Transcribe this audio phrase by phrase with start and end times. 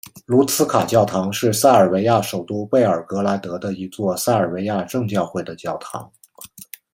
[0.25, 6.11] 卢茨卡教堂是塞尔维亚首都贝尔格莱德的一座塞尔维亚正教会的教堂。